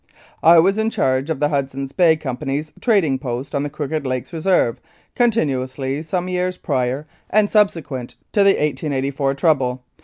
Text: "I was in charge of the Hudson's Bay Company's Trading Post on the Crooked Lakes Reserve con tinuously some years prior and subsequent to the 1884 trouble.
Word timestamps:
"I 0.41 0.57
was 0.57 0.79
in 0.79 0.89
charge 0.89 1.29
of 1.29 1.39
the 1.39 1.49
Hudson's 1.49 1.91
Bay 1.91 2.15
Company's 2.15 2.73
Trading 2.81 3.19
Post 3.19 3.53
on 3.53 3.61
the 3.61 3.69
Crooked 3.69 4.03
Lakes 4.03 4.33
Reserve 4.33 4.81
con 5.15 5.29
tinuously 5.29 6.03
some 6.03 6.27
years 6.27 6.57
prior 6.57 7.05
and 7.29 7.51
subsequent 7.51 8.15
to 8.31 8.39
the 8.41 8.49
1884 8.55 9.35
trouble. 9.35 9.83